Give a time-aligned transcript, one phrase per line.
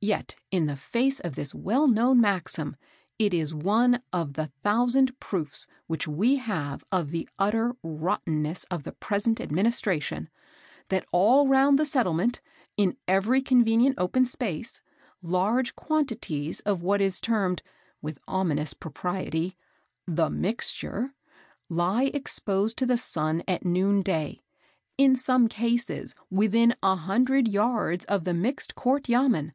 [0.00, 2.76] Yet, in the face of this well known maxim,
[3.18, 8.84] it is one of the thousand proofs which we have of the utter rottenness of
[8.84, 10.30] the present administration,
[10.88, 12.40] that all round the settlement,
[12.76, 14.80] in every convenient open space,
[15.20, 17.60] large quantities of what is termed,
[18.00, 19.56] with ominous propriety,
[20.06, 21.12] the 'mixture,'
[21.68, 24.42] lie exposed to the sun at noon day;
[24.96, 29.54] in some cases within a hundred yards of the mixed court yamen.